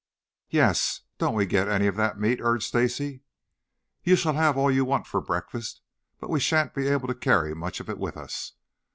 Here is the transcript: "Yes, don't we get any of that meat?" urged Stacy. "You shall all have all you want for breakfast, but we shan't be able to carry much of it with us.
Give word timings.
"Yes, 0.49 1.01
don't 1.19 1.35
we 1.35 1.45
get 1.45 1.67
any 1.67 1.85
of 1.85 1.95
that 1.95 2.19
meat?" 2.19 2.39
urged 2.41 2.65
Stacy. 2.69 3.21
"You 4.03 4.15
shall 4.15 4.31
all 4.35 4.41
have 4.41 4.57
all 4.57 4.71
you 4.71 4.83
want 4.83 5.05
for 5.05 5.21
breakfast, 5.21 5.79
but 6.19 6.31
we 6.31 6.39
shan't 6.39 6.73
be 6.73 6.87
able 6.87 7.07
to 7.07 7.13
carry 7.13 7.53
much 7.53 7.79
of 7.79 7.87
it 7.87 7.99
with 7.99 8.17
us. 8.17 8.53